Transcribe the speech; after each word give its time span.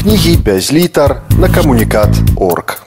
Кнігі 0.00 0.36
без 0.36 0.72
літар 0.72 1.22
на 1.38 1.48
камунікат 1.48 2.08
орг. 2.36 2.82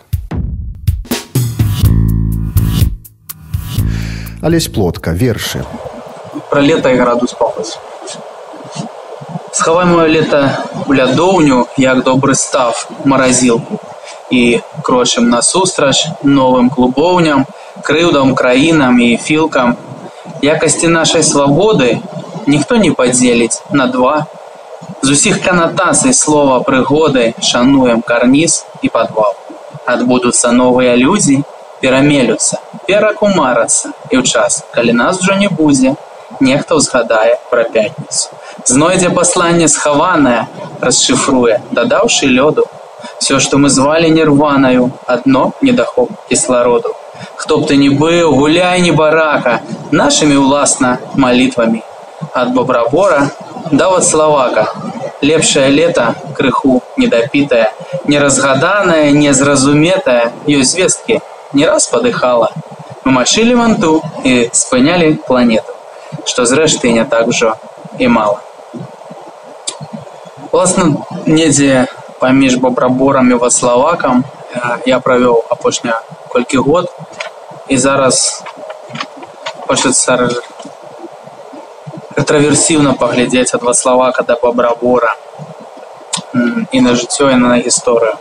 Алесь 4.41 4.67
плотка 4.67 5.11
вершы. 5.11 5.65
Пра 6.49 6.61
лета 6.61 6.89
і 6.89 6.95
градус 6.95 7.33
пахаць. 7.33 7.79
Схавай 9.51 9.85
маё 9.85 10.07
лета 10.07 10.63
у 10.87 10.93
лядоўню, 10.93 11.67
як 11.77 12.03
добры 12.03 12.35
став 12.35 12.87
маразілку 13.05 13.79
і 14.31 14.61
крочым 14.81 15.27
насустрач 15.29 16.07
новым 16.23 16.69
клубоўням, 16.69 17.45
крыўдам 17.83 18.35
краінам 18.35 18.99
і 18.99 19.17
філкам. 19.17 19.75
Якасці 20.41 20.87
нашай 20.87 21.23
свабоды 21.23 21.99
ніхто 22.47 22.77
не 22.77 22.91
падзеліць 22.91 23.61
на 23.71 23.87
два. 23.87 24.27
З 25.03 25.11
усіх 25.11 25.41
канатацый 25.41 26.13
слова 26.13 26.59
прыгоды 26.61 27.33
шануем 27.41 28.01
карніз 28.05 28.65
і 28.85 28.89
падвал. 28.93 29.33
Адбудуцца 29.89 30.51
новыя 30.53 30.93
людзі, 30.93 31.41
перамелюцца, 31.81 32.61
перакумарацца 32.85 33.89
і 34.13 34.21
ў 34.21 34.23
час, 34.23 34.61
калі 34.69 34.93
нас 34.93 35.23
ужо 35.25 35.39
не 35.41 35.49
будзе, 35.49 35.95
нехта 36.37 36.77
ўзгадае 36.77 37.41
пра 37.49 37.65
пятніцу. 37.65 38.29
Знойдзе 38.69 39.09
пасланне 39.09 39.67
схаванае, 39.73 40.45
расшыфруе, 40.85 41.57
дадаўшы 41.73 42.29
лёду. 42.29 42.69
Все, 43.17 43.41
што 43.41 43.57
мы 43.57 43.73
звалі 43.73 44.13
нірванаю, 44.13 44.91
адно 45.09 45.53
недахоп 45.65 46.13
кіслароду. 46.29 46.93
Хто 47.41 47.57
б 47.57 47.65
ты 47.65 47.75
не 47.75 47.89
быў, 47.89 48.37
гуляй 48.37 48.85
не 48.85 48.93
барака, 48.93 49.61
нашымі 49.89 50.37
ўласна 50.37 50.99
малітвамі. 51.17 51.81
Ад 52.37 52.53
бобрабора 52.53 53.31
да 53.71 53.89
от 53.89 54.05
славака. 54.05 54.71
Лепшае 55.21 55.69
лета 55.69 56.15
крыху 56.35 56.81
недапітая, 56.97 57.73
неразгаданая, 58.07 59.11
незразуметая, 59.11 60.33
ёсць 60.47 60.73
звесткі, 60.73 61.21
не 61.53 61.65
раз 61.65 61.87
падыхала. 61.87 62.49
Мы 63.05 63.11
мачылі 63.11 63.55
манту 63.55 64.01
і 64.23 64.49
спынялі 64.53 65.13
планету, 65.27 65.73
што 66.25 66.45
зрэшты 66.45 66.91
не 66.91 67.05
так 67.05 67.27
ужо 67.27 67.55
і 67.99 68.07
мала. 68.07 68.41
Власна, 70.51 70.97
недзе 71.25 71.87
паміж 72.19 72.55
бобраборам 72.55 73.31
і 73.31 73.39
ваславакам 73.41 74.23
я 74.85 74.99
правёў 74.99 75.45
апошня 75.49 76.01
колькі 76.29 76.57
год 76.57 76.91
і 77.67 77.77
зараз 77.77 78.43
хочацца 79.67 80.29
ретраверсіўна 82.21 82.93
паглядзець 83.01 83.53
ад 83.57 83.65
ваславака 83.65 84.23
да 84.27 84.37
бобрабора 84.41 85.15
і 86.71 86.81
на 86.85 86.93
жыццё 86.93 87.33
і 87.33 87.41
на 87.41 87.57
гісторыю 87.57 88.15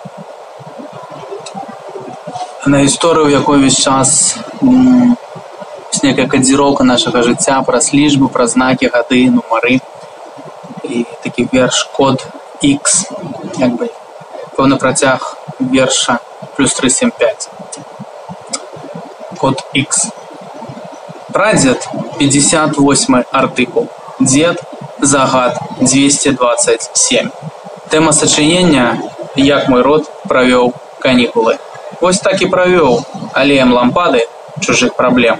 на 2.67 2.81
гісторыю 2.85 3.29
якой 3.29 3.59
увесь 3.59 3.77
час 3.77 4.37
некая 6.03 6.27
кадзіроўка 6.33 6.85
нашага 6.85 7.23
жыцця 7.27 7.57
праз 7.67 7.93
лічбы 7.93 8.29
праз 8.33 8.55
знакі 8.57 8.89
гады 8.95 9.21
нумары. 9.33 9.81
І 10.85 11.05
такі 11.23 11.47
верш 11.53 11.83
код 11.97 12.25
x 12.65 13.05
як 13.59 13.77
бы 13.81 13.91
пэўны 14.57 14.79
працяг 14.79 15.37
верша 15.59 16.19
плюс 16.57 16.75
375 16.75 17.49
код 19.39 19.65
x 19.75 20.11
прадзед 21.33 21.89
58 22.19 23.25
артыкул. 23.33 23.89
Дзед 24.21 24.61
загад 25.03 25.59
227 25.81 27.31
тэма 27.91 28.13
сачынення 28.13 28.99
як 29.37 29.69
мой 29.69 29.83
род 29.83 30.11
правёў 30.29 30.73
канікулы 31.01 31.57
вось 32.01 32.21
так 32.21 32.43
і 32.43 32.47
правёў 32.47 33.01
алеем 33.33 33.73
лампады 33.73 34.27
чужых 34.61 34.95
праблем 34.95 35.39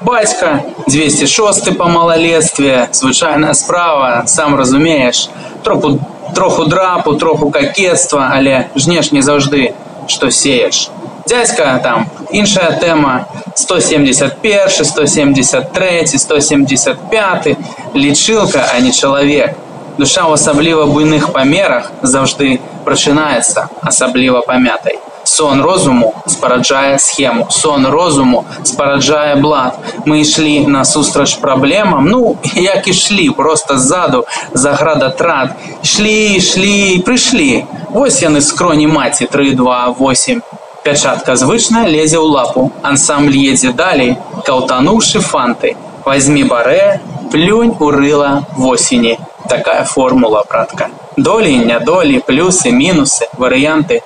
бацька 0.00 0.64
206 0.88 1.78
по 1.78 1.88
малалетстве 1.88 2.88
звычайная 2.92 3.54
справа 3.54 4.24
сам 4.26 4.56
разумееш 4.56 5.28
троху 5.62 5.98
троху 6.34 6.64
драпу 6.64 7.14
троху 7.14 7.50
какетства 7.50 8.30
але 8.34 8.68
жнеш 8.74 9.12
не 9.12 9.22
заўжды 9.22 9.72
што 10.08 10.30
сееш 10.30 10.90
дядька 11.26 11.80
там 11.82 12.08
іншая 12.30 12.70
тэма 12.80 13.26
171 13.54 14.68
173 14.68 16.06
175 16.06 17.56
лічылка 17.94 18.68
а 18.72 18.80
не 18.80 18.92
чалавек 18.92 19.56
душа 19.98 20.28
ў 20.28 20.34
асабліва 20.34 20.86
буйных 20.86 21.32
памерах 21.32 21.90
заўжды 22.02 22.60
прачынаецца 22.84 23.68
асабліва 23.82 24.42
памятай 24.46 24.98
сон 25.36 25.62
розуму 25.62 26.14
спараджае 26.26 26.98
схему 26.98 27.46
сон 27.50 27.86
розуму 27.86 28.44
спараджае 28.62 29.36
блат 29.36 29.78
мы 30.06 30.20
ішлі 30.24 30.66
насустрач 30.66 31.36
праблемам 31.44 32.06
ну 32.12 32.36
як 32.54 32.88
ішлі 32.88 33.30
просто 33.30 33.78
ззаду 33.78 34.26
заграда 34.52 35.10
трат 35.10 35.50
ішлі 35.82 36.16
ішлі 36.36 37.02
прыйшлі. 37.06 37.64
Вось 37.90 38.22
яны 38.22 38.40
скроні 38.40 38.86
маці 38.86 39.26
328 39.26 40.42
пячатка 40.84 41.36
звычная 41.36 41.86
лезе 41.86 42.18
ў 42.18 42.26
лапу. 42.26 42.70
Ансамбль 42.82 43.38
едзе 43.38 43.72
далей 43.72 44.16
каўтануўшы 44.44 45.20
фанты. 45.20 45.76
Возьми 46.04 46.44
барэ 46.44 47.00
плюнь 47.32 47.74
у 47.78 47.90
рыла 47.90 48.46
восені. 48.56 49.18
Такая 49.48 49.84
формула 49.84 50.44
братка. 50.48 50.88
Долі 51.16 51.56
нядолі 51.56 52.22
плюсы 52.26 52.70
мінусы 52.70 53.28
варыянты 53.38 54.02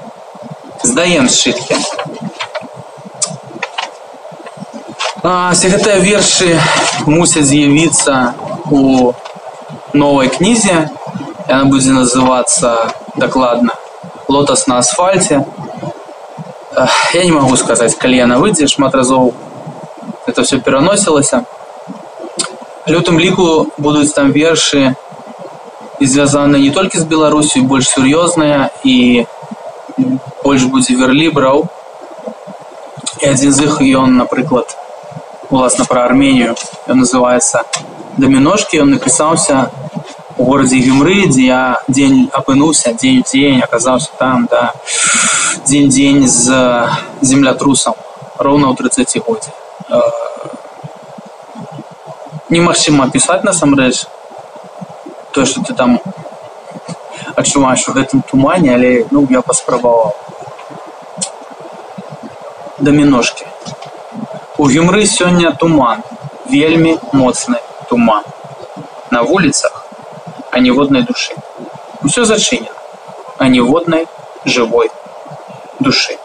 здаем 0.83 1.29
сшыткі 1.29 1.77
ці 5.61 5.69
гэтыя 5.73 5.99
вершы 6.01 6.57
мусяць 7.07 7.45
з'явіцца 7.51 8.33
у 8.73 9.13
новай 9.93 10.31
кнізе 10.33 10.89
яна 11.49 11.65
будзе 11.69 11.93
называцца 11.93 12.95
дакладна 13.17 13.77
лотас 14.29 14.67
на 14.71 14.79
асфальце 14.79 15.45
я 17.13 17.25
не 17.25 17.33
магу 17.33 17.57
сказаць 17.61 17.95
калі 18.01 18.23
яна 18.25 18.41
выйдзе 18.41 18.71
шмат 18.73 18.95
разоў 18.95 19.35
это 20.27 20.43
все 20.43 20.59
пераносілася 20.59 21.45
лютым 22.89 23.21
ліку 23.21 23.69
будуць 23.77 24.13
там 24.17 24.33
вершы 24.33 24.95
і 26.01 26.07
звязаны 26.07 26.59
не 26.65 26.71
толькі 26.71 26.99
з 26.99 27.05
беларусю 27.05 27.63
больш 27.69 27.93
сур'ёзныя 27.93 28.71
і 28.85 29.27
больш 30.45 30.65
будзе 30.65 30.97
верлібраў. 30.97 31.69
І 33.21 33.33
адзін 33.33 33.53
з 33.53 33.69
іх 33.69 33.81
ён 33.81 34.17
напрыклад 34.17 34.77
уласна 35.51 35.85
пра 35.85 36.05
арменію 36.07 36.55
ён 36.87 37.03
называется 37.03 37.67
даміножкі 38.17 38.81
ён 38.87 38.95
напісаўся 38.95 39.71
у 40.39 40.45
горадзе 40.47 40.79
гюмры 40.79 41.27
дзе 41.27 41.43
я 41.47 41.63
дзень 41.89 42.31
апынуўся 42.33 42.95
дзень 42.95 43.25
дзень 43.27 43.61
аказаўся 43.67 44.11
там 44.19 44.47
да. 44.51 44.73
Дзень 45.67 45.91
дзень 45.91 46.29
з 46.29 46.47
землятрусам 47.21 47.95
роўна 48.39 48.71
ў 48.71 48.75
30 48.79 49.19
годзе. 49.27 49.53
Немагчыма 52.49 53.11
пісаць 53.11 53.43
насамрэч 53.43 54.07
то 55.33 55.45
что 55.45 55.63
ты 55.67 55.75
там 55.75 56.01
адчуваеш 57.37 57.89
у 57.89 57.93
гэтым 57.93 58.23
тумане 58.23 58.75
але 58.75 59.07
ну 59.11 59.27
я 59.31 59.43
паспрабаваў 59.43 60.15
даміножкі 62.81 63.45
у 64.61 64.67
гюмры 64.69 65.07
сёння 65.07 65.53
туман 65.53 66.03
вельмі 66.51 66.99
моцны 67.13 67.57
туман. 67.89 68.25
На 69.11 69.23
вуліцах 69.23 69.87
а 70.51 70.59
ніводнай 70.59 71.03
душы. 71.03 71.35
Усё 72.03 72.25
зачынена 72.25 72.77
а 73.39 73.49
ніводнай 73.49 74.07
жывой 74.45 74.91
душы. 75.81 76.19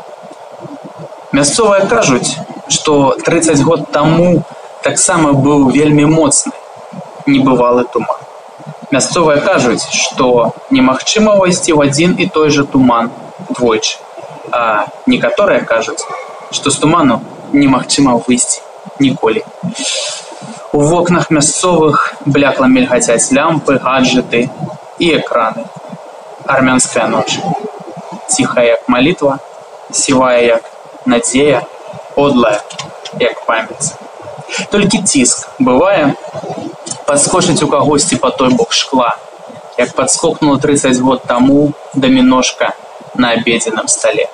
Мясцовыя 1.31 1.87
кажуць 1.87 2.35
што 2.67 3.15
30 3.23 3.61
год 3.61 3.91
таму 3.91 4.43
таксама 4.83 5.31
быў 5.31 5.71
вельмі 5.71 6.05
моцны 6.05 6.53
небывалы 7.25 7.85
туман. 7.93 8.19
Мясцовыя 8.91 9.39
кажуць 9.39 9.87
што 9.91 10.51
немагчыма 10.71 11.39
ўвайсці 11.39 11.71
ў 11.71 11.87
адзін 11.87 12.19
і 12.19 12.27
той 12.27 12.49
жа 12.49 12.63
туман 12.63 13.11
двойчы. 13.49 13.97
А 14.51 14.87
некаторыя 15.07 15.63
кажуць 15.63 16.03
што 16.55 16.71
з 16.71 16.81
туману 16.83 17.19
немагчыма 17.53 18.15
выйсці 18.27 18.61
ніколі. 18.99 19.43
У 20.71 20.79
вокнах 20.79 21.29
мясцовых 21.31 22.13
блякла 22.25 22.67
мільгацяць 22.71 23.31
лямпы 23.31 23.79
гаджеты 23.83 24.49
і 24.99 25.11
экраны. 25.17 25.67
Армянская 26.45 27.07
ноч. 27.07 27.39
Ціхая 28.27 28.65
як 28.65 28.89
малітва 28.89 29.39
сівая 29.91 30.41
як 30.41 30.63
надзея 31.05 31.61
подлая 32.15 32.61
як 33.19 33.45
памяць. 33.45 33.93
Толькі 34.71 35.03
ціск 35.03 35.47
бывае 35.59 36.15
падскочыць 37.05 37.61
у 37.63 37.67
кагосьці 37.67 38.19
па 38.23 38.31
той 38.31 38.49
бок 38.49 38.73
шкла 38.73 39.15
як 39.77 39.93
падскокнула 39.95 40.59
30 40.59 40.99
год 40.99 41.23
таму 41.27 41.73
даміношка 41.93 42.73
на 43.15 43.31
абедзеным 43.31 43.87
стале. 43.87 44.27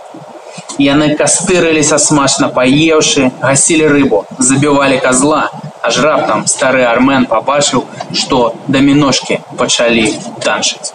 Яны 0.80 1.16
кастырыліся 1.20 1.98
смачна 2.00 2.50
паеўшы, 2.50 3.32
гасілі 3.42 3.88
рыбу, 3.88 4.26
забівалі 4.40 4.98
казла, 5.04 5.50
аж 5.82 6.00
раптам 6.06 6.48
стары 6.48 6.84
армен 6.86 7.26
пабачыў, 7.26 7.86
што 8.14 8.54
даміношкі 8.68 9.40
пачалі 9.58 10.06
танчыць. 10.46 10.94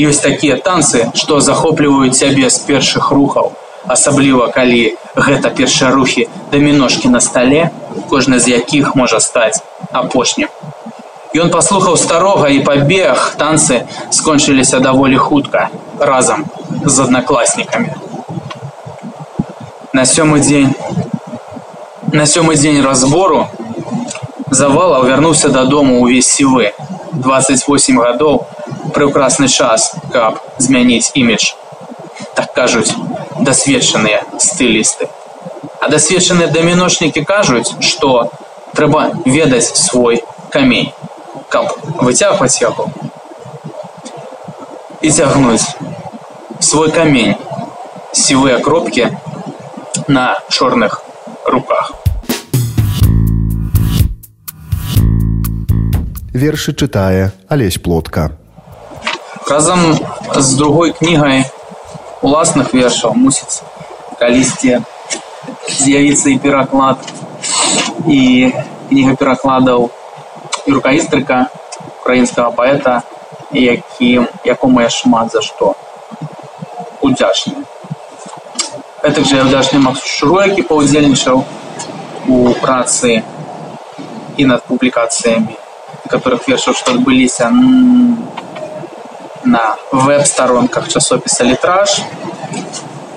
Ёсць 0.00 0.22
такія 0.24 0.56
танцы, 0.56 1.10
што 1.14 1.40
захопліваюць 1.40 2.16
цябе 2.16 2.48
з 2.50 2.62
першых 2.68 3.10
рухаў, 3.12 3.52
асабліва 3.86 4.48
калі 4.54 4.96
гэта 5.16 5.50
першыя 5.50 5.90
рухі 5.90 6.28
даміношкі 6.52 7.08
на 7.08 7.20
стале, 7.20 7.70
кожны 8.08 8.38
з 8.38 8.56
якіх 8.56 8.94
можа 8.94 9.20
стаць 9.20 9.62
апошнім. 9.92 10.48
Ён 11.34 11.50
паслухаў 11.54 11.96
старога 11.96 12.48
і 12.50 12.62
пабег 12.66 13.34
танцы 13.38 13.86
скончыліся 14.10 14.80
даволі 14.82 15.16
хутка 15.16 15.68
разам 15.98 16.46
з 16.84 16.98
аднакласнікамі. 17.06 18.09
На 20.00 20.06
сёмы 20.06 20.40
дзень 20.40 20.74
на 22.10 22.24
сёмы 22.24 22.54
дзень 22.56 22.80
разбору 22.82 23.40
завалаў 24.50 25.04
вярнуўся 25.04 25.50
дадому 25.52 25.98
ўвесь 26.00 26.30
сівы 26.36 26.72
28 27.12 28.00
гадоў 28.00 28.38
прыўкрасны 28.96 29.48
час 29.52 29.92
каб 30.14 30.40
змяніць 30.56 31.12
імідж. 31.12 31.52
Так 32.32 32.56
кажуць 32.56 32.96
дасведчаныя 33.44 34.24
стылісты. 34.40 35.12
А 35.84 35.92
дасведчаныя 35.92 36.48
даміношнікі 36.48 37.20
кажуць 37.28 37.76
што 37.84 38.32
трэба 38.72 39.12
ведаць 39.28 39.68
свой 39.84 40.24
камень 40.48 40.94
каб 41.52 41.76
выцягваць 42.00 42.56
яго 42.64 42.88
і 45.02 45.10
цягнуць 45.12 45.68
свой 46.72 46.88
камень. 46.88 47.36
Сівыя 48.16 48.56
кропкі 48.64 49.12
на 50.10 50.38
чорных 50.48 51.02
руках. 51.46 51.92
Вершы 56.32 56.74
чытае 56.74 57.30
алесь 57.48 57.78
плотка. 57.78 58.32
Разам 59.48 59.78
з 60.34 60.54
другой 60.58 60.92
кнігай 60.92 61.46
уласных 62.22 62.74
вершаў 62.74 63.14
мусіць 63.14 63.62
калісьці 64.18 64.82
з'явіцца 65.78 66.34
і 66.34 66.38
пераклад 66.42 66.98
і 68.06 68.50
кніга 68.90 69.14
перакладаў 69.14 69.90
юркаістрыка 70.66 71.46
украінскага 72.02 72.50
паэта 72.50 73.02
які 73.54 74.26
якому 74.44 74.82
я 74.82 74.90
шмат 74.90 75.30
за 75.32 75.42
што 75.42 75.74
удзячны 77.00 77.69
гэтак 79.02 79.24
жа 79.24 79.40
я 79.40 79.44
ўдзячны 79.48 79.80
максу 79.80 80.04
шуру 80.04 80.40
які 80.44 80.62
паўдзельнічаў 80.68 81.40
у 82.28 82.38
працы 82.60 83.22
і 84.36 84.44
над 84.44 84.64
публікацыямі 84.68 85.56
которых 86.12 86.44
вершаў 86.48 86.76
што 86.76 86.92
адбыліся 86.96 87.48
на 89.44 89.64
веб-старонках 89.92 90.88
часопіса 90.92 91.44
літраж 91.48 92.00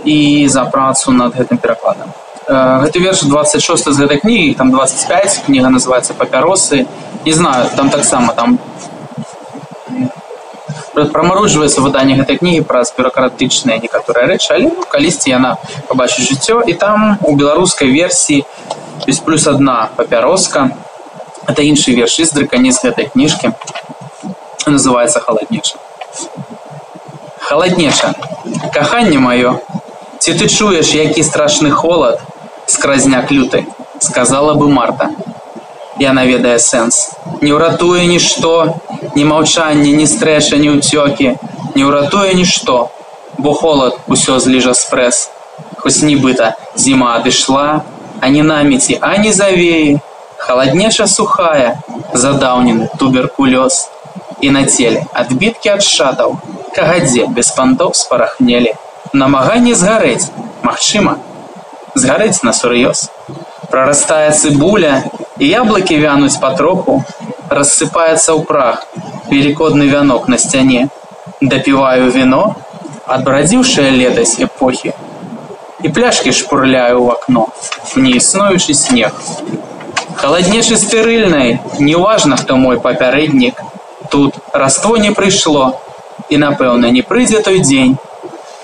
і 0.07 0.47
за 0.47 0.63
працу 0.71 1.11
над 1.11 1.35
гэтым 1.35 1.59
перакладам 1.59 2.15
гэты 2.47 3.03
верш 3.03 3.27
26 3.27 3.91
з 3.91 3.97
гэтай 3.99 4.23
кнігі 4.23 4.53
там 4.55 4.71
25 4.71 5.43
кніга 5.47 5.67
называется 5.67 6.13
папяросы 6.13 6.87
не 7.25 7.33
знаю 7.33 7.67
там 7.75 7.89
таксама 7.89 8.33
там 8.33 8.59
прамароджваецца 10.93 11.81
выданне 11.81 12.15
гэтай 12.19 12.37
кнігі 12.37 12.63
праз 12.69 12.93
бюрократычныя 12.97 13.81
некаторыя 13.81 14.29
рэчы 14.31 14.53
але 14.55 14.69
ну, 14.69 14.85
калісьці 14.93 15.33
яна 15.33 15.57
пабачыць 15.89 16.27
жыццё 16.29 16.61
і 16.67 16.73
там 16.73 17.17
у 17.21 17.35
беларускай 17.35 17.89
версіі 17.89 18.45
ёсць 19.09 19.23
плюс 19.25 19.47
одна 19.47 19.89
папяроска 19.97 20.69
это 21.47 21.61
іншы 21.61 21.95
верш 21.97 22.19
з 22.21 22.31
драканец 22.33 22.79
гэтай 22.85 23.09
кніжкі 23.13 23.53
называется 24.65 25.19
халаднеча 25.19 25.77
халаднеча 27.39 28.13
каханне 28.73 29.19
маё 29.19 29.59
ці 30.19 30.33
ты 30.33 30.47
чуеш 30.47 30.93
які 30.95 31.23
страшны 31.23 31.71
холод 31.71 32.19
скразняк 32.67 33.31
люты 33.31 33.65
сказала 34.03 34.53
бы 34.53 34.69
марта. 34.69 35.11
Яна 35.99 36.25
ведае 36.25 36.57
сэнс 36.59 37.13
не 37.41 37.53
ўратуе 37.53 38.05
нішто 38.09 38.75
ні 39.15 39.23
маўчанне 39.29 39.91
ні 39.99 40.05
стрэша 40.09 40.57
ні 40.63 40.69
ўцёкі 40.77 41.33
не 41.75 41.83
ўратуе 41.85 42.33
нішто 42.33 42.89
бо 43.37 43.53
холод 43.53 43.97
усё 44.07 44.39
зліжа 44.39 44.73
спрэс. 44.77 45.29
Хоць 45.77 46.01
нібыта 46.01 46.53
зіма 46.75 47.15
адышла 47.17 47.83
а 48.21 48.29
не 48.29 48.43
намеці 48.43 48.97
ані 49.01 49.31
завеі. 49.31 49.99
Халаднеша 50.37 51.07
сухая 51.07 51.79
задаўнены 52.13 52.89
туберкулёз. 52.99 53.89
І 54.41 54.49
на 54.51 54.65
целе 54.65 55.03
адбіткі 55.13 55.69
ад 55.69 55.83
шатаў 55.83 56.39
кагадзе 56.75 57.27
без 57.27 57.51
пантоў 57.51 57.93
спарахнелі. 57.93 58.73
Намаганне 59.13 59.75
згарэць 59.75 60.31
магчыма 60.63 61.19
згарэць 61.95 62.43
на 62.43 62.53
сур'ёз. 62.53 63.09
Прарастае 63.69 64.31
цыбуля, 64.31 65.03
і 65.39 65.47
яблыкі 65.47 65.97
вянуць 65.97 66.39
патроху, 66.41 67.03
рассыпаецца 67.49 68.33
ў 68.33 68.41
прах, 68.45 68.85
велікодны 69.32 69.88
вянок 69.90 70.28
на 70.28 70.38
сцяне. 70.38 70.88
Дапіваю 71.40 72.10
віно, 72.10 72.56
адбрадзіўшае 73.06 73.90
летась 73.90 74.38
эпохі. 74.40 74.92
І 75.82 75.88
пляшкі 75.88 76.32
шпурляю 76.32 77.04
ў 77.04 77.12
акно, 77.14 77.48
неіснуючы 77.94 78.74
снег. 78.74 79.14
Халаднейшы 80.18 80.76
стэрыльнай, 80.76 81.60
неважна, 81.78 82.36
хто 82.36 82.56
мой 82.56 82.80
папярэднік. 82.80 83.62
Тут 84.10 84.34
раство 84.52 84.96
не 84.96 85.12
прыйшло, 85.14 85.78
і, 86.28 86.36
напэўна, 86.42 86.90
не 86.90 87.02
прыйдзе 87.02 87.40
той 87.40 87.60
дзень. 87.60 87.96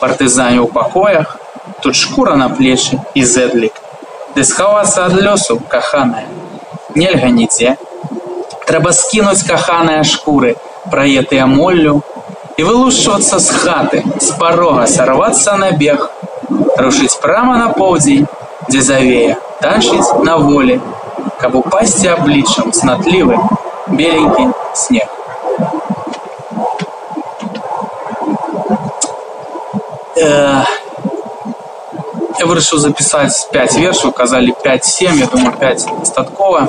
Партызаню 0.01 0.67
ў 0.67 0.73
пакоях, 0.75 1.39
тут 1.81 1.95
шкура 1.95 2.35
на 2.35 2.49
плечы 2.51 2.99
і 3.15 3.23
зэдлік. 3.23 3.79
Ды 4.35 4.43
схавацца 4.43 5.07
ад 5.07 5.15
лёсу 5.15 5.61
каханая. 5.71 6.27
Нельга 6.95 7.31
нідзе. 7.31 7.77
Трэба 8.69 8.93
скінуць 8.97 9.45
каханыя 9.49 10.05
шкуры, 10.05 10.55
праетыя 10.91 11.47
моллю 11.47 12.03
і 12.57 12.67
вылушчвацца 12.67 13.39
з 13.39 13.51
хаты, 13.51 14.03
з 14.21 14.31
парога 14.41 14.87
сарвацца 14.87 15.57
на 15.61 15.71
бег, 15.71 16.09
рушыць 16.79 17.17
прама 17.23 17.57
на 17.59 17.69
поўдзень, 17.79 18.29
дзе 18.69 18.81
завея, 18.81 19.37
танчыць 19.61 20.25
на 20.25 20.37
волі, 20.37 20.81
каб 21.41 21.57
упасці 21.61 22.09
абліччам 22.15 22.73
знатлівы 22.73 23.39
беленькі 23.89 24.49
снег. 24.75 25.09
Эх, 30.17 30.69
я 32.39 32.47
вырашыў 32.47 32.79
запісаць 32.83 33.49
5 33.53 33.77
вершаў 33.79 34.13
казалі 34.13 34.55
57 34.63 35.21
я 35.21 35.27
думаю 35.27 35.53
5 35.59 35.87
дастаткова 36.01 36.69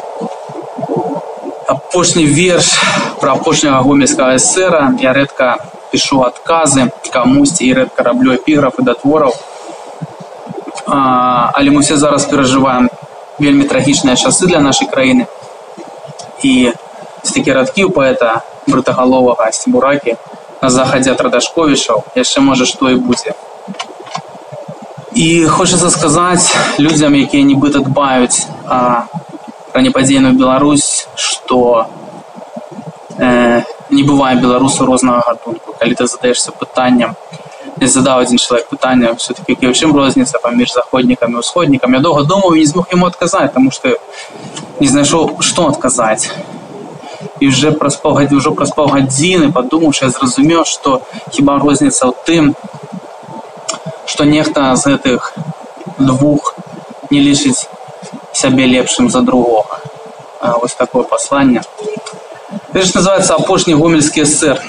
Апошні 1.91 2.23
верш 2.25 2.79
пра 3.19 3.33
апошняга 3.35 3.83
гомельскага 3.83 4.39
эсера 4.39 4.95
я 5.03 5.11
рэдка 5.11 5.59
пішу 5.91 6.21
адказы 6.23 6.85
камусьці 7.11 7.67
і 7.67 7.71
рэдка 7.79 8.05
раблю 8.07 8.37
эпіграфы 8.37 8.87
да 8.87 8.95
твораў. 8.95 9.35
Але 10.87 11.71
мы 11.75 11.83
все 11.83 11.97
зараз 11.99 12.31
перажываем 12.31 12.87
вельмі 13.43 13.67
трагічныя 13.67 14.15
часы 14.15 14.47
для 14.47 14.61
нашай 14.63 14.87
краіны. 14.87 15.27
І 16.47 16.71
такі 17.27 17.59
радкі 17.59 17.85
у 17.85 17.91
паэта 17.91 18.47
брытагаловага 18.71 19.51
сцібуракі 19.51 20.15
на 20.63 20.71
захадзе 20.71 21.11
ад 21.11 21.27
радашковішаў 21.27 22.07
яшчэ 22.15 22.39
можа 22.39 22.71
што 22.71 22.95
і 22.95 23.03
будзе. 23.03 23.35
І 25.11 25.51
хочацца 25.51 25.91
сказаць 25.91 26.55
людзям, 26.79 27.19
якія 27.19 27.43
нібыта 27.43 27.83
дбаюць 27.83 28.47
пра 29.73 29.83
непадзейную 29.83 30.35
Беларусь, 30.35 31.09
што 31.17 31.87
э, 33.19 33.63
не 33.91 34.03
бывае 34.03 34.37
беларусу 34.37 34.87
рознага 34.87 35.23
гатунку. 35.27 35.75
Калі 35.79 35.95
ты 35.95 36.07
задаешься 36.07 36.53
пытанням, 36.53 37.17
не 37.81 37.87
задаў 37.87 38.21
адзін 38.21 38.39
чалавек 38.39 38.69
пытання 38.69 39.15
все-таки 39.17 39.67
у 39.67 39.73
чым 39.73 39.97
розніца 39.97 40.39
паміж 40.43 40.73
заходнікамі 40.73 41.41
усходнікам. 41.41 41.95
Я 41.95 42.01
доўга 42.01 42.23
думаў 42.23 42.55
і 42.55 42.61
не 42.61 42.67
змог 42.67 42.87
яму 42.93 43.07
адказаць, 43.07 43.53
таму 43.53 43.71
што 43.71 43.97
не 44.81 44.89
знайшоў 44.89 45.41
што 45.41 45.69
адказаць. 45.69 46.31
І 47.41 47.49
уже 47.49 47.73
праз 47.73 47.97
паўгадзі 47.97 48.37
ўжо 48.37 48.53
праз 48.53 48.73
паўгадзіны 48.77 49.53
падумаўшы, 49.53 50.05
я 50.05 50.11
зразумеў, 50.11 50.65
што 50.65 51.01
хіба 51.33 51.59
розніца 51.59 52.09
ў 52.09 52.15
тым, 52.29 52.55
што 54.05 54.25
нехта 54.25 54.77
з 54.77 54.93
гэтых 54.93 55.33
двух 55.99 56.55
не 57.11 57.21
лічыць 57.21 57.69
сябе 58.33 58.67
лепшым 58.67 59.09
за 59.11 59.21
другога. 59.21 59.60
Вось 60.41 60.75
такое 60.75 61.03
пасланне. 61.05 61.63
Гэта 62.73 62.87
ж 62.87 62.95
называется 62.95 63.35
апошні 63.35 63.75
гомельскі 63.75 64.23
эсэр. 64.25 64.61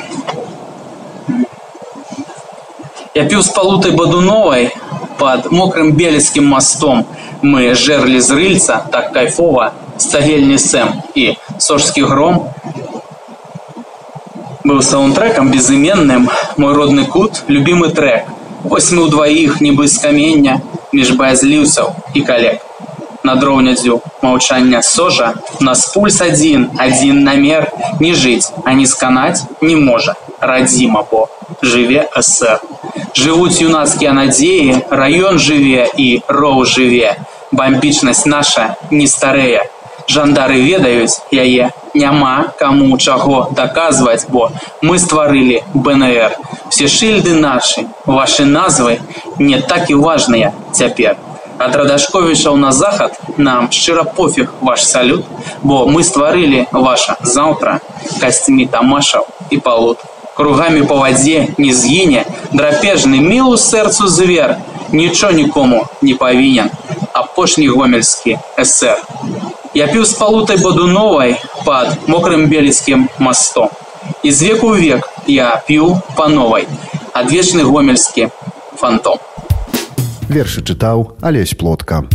Я 3.14 3.24
піў 3.28 3.42
з 3.42 3.54
палутай 3.56 3.92
бадуновай 3.96 4.72
под 5.20 5.52
мокрым 5.52 5.94
белецкім 5.96 6.48
мостом. 6.48 7.06
Мы 7.42 7.74
жерли 7.74 8.20
з 8.20 8.36
рыльца 8.38 8.82
так 8.92 9.14
кайфова, 9.14 9.72
стагельні 9.98 10.58
сэм 10.58 11.02
і 11.16 11.38
сожскі 11.58 12.04
гром. 12.04 12.50
Быў 14.64 14.82
саундтрекам 14.82 15.52
безыменным, 15.52 16.30
мой 16.58 16.74
родны 16.74 17.06
кут, 17.06 17.44
любимы 17.48 17.90
трек. 17.90 18.28
Вось 18.64 18.92
мы 18.92 19.08
ўдваіх 19.08 19.62
нібы 19.62 19.88
з 19.88 19.98
камення 20.04 20.60
між 20.92 21.16
баязліўцаў 21.18 21.96
і 22.14 22.22
калег. 22.22 22.71
На 23.32 23.38
дроўнядзю 23.38 24.02
маўчання 24.22 24.82
сожа, 24.84 25.28
нас 25.68 25.86
пульс 25.94 26.18
адзін, 26.22 26.66
адзін 26.86 27.22
намер 27.24 27.70
не 28.04 28.10
жыць, 28.24 28.52
а 28.66 28.74
не 28.80 28.88
сканаць 28.94 29.46
не 29.62 29.78
можа. 29.84 30.16
Радзіма, 30.42 31.06
бо 31.12 31.22
жыве 31.62 32.02
эсэр. 32.22 32.60
Жывуць 33.16 33.64
юнацкія 33.64 34.12
надзеі, 34.20 34.82
раён 35.04 35.40
жыве 35.40 35.88
і 35.96 36.10
роў 36.28 36.66
жыве. 36.74 37.16
Бамбічнасць 37.56 38.26
наша 38.26 38.68
не 38.92 39.08
старэе. 39.08 39.64
Жандары 40.12 40.60
ведаюць 40.68 41.24
яе, 41.32 41.72
няма 41.96 42.36
каму 42.60 42.98
чаго 42.98 43.48
даказваць, 43.56 44.28
бо 44.28 44.52
мы 44.82 45.00
стварылі 45.00 45.64
БНР. 45.74 46.36
Все 46.68 46.92
шыльды 46.92 47.40
нашы, 47.40 47.88
вашы 48.06 48.44
назвы 48.44 49.00
не 49.40 49.62
так 49.62 49.90
і 49.90 50.02
важныя 50.04 50.52
цяпер. 50.76 51.16
Ад 51.62 51.76
радашковічаў 51.78 52.56
на 52.58 52.72
захад 52.74 53.18
нам 53.38 53.68
шчыра 53.70 54.04
пофіг 54.04 54.54
ваш 54.62 54.86
салют, 54.92 55.26
бо 55.62 55.86
мы 55.86 56.02
стварылі 56.08 56.66
ваша 56.72 57.18
заўтра 57.22 57.76
касцьмі 58.22 58.66
тамашаў 58.66 59.28
і 59.54 59.60
палут. 59.68 60.02
Кругамі 60.34 60.82
па 60.90 60.98
вадзе 61.04 61.54
не 61.62 61.70
згіне, 61.70 62.26
драпежны 62.52 63.22
мілу 63.22 63.62
сэрцу 63.62 64.08
звер, 64.08 64.58
нічого 64.92 65.38
нікому 65.38 65.86
не 66.02 66.16
павінен. 66.16 66.72
Апошні 67.14 67.68
гомельскі 67.68 68.40
эсэр. 68.58 68.98
Я 69.78 69.86
піў 69.86 70.06
з 70.10 70.18
палутай 70.18 70.58
бадуновай 70.58 71.38
пад 71.66 71.94
мокрым 72.08 72.50
белецкім 72.50 73.10
мастом. 73.20 73.70
І 74.24 74.32
з 74.32 74.50
веку 74.50 74.74
век 74.74 75.10
я 75.28 75.62
піў 75.68 76.00
па 76.18 76.26
новай, 76.28 76.66
адвечны 77.14 77.70
гомельскі 77.70 78.32
фантом. 78.82 79.22
Вершы 80.32 80.62
чытаў 80.64 81.18
Алесь 81.20 81.52
плотка. 81.60 82.06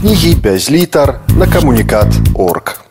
Кнігі 0.00 0.34
без 0.42 0.66
літар 0.74 1.20
на 1.38 1.46
камунікат 1.46 2.10
орг. 2.34 2.87